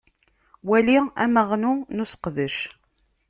[0.69, 2.57] Wali amaɣnu n useqdac:.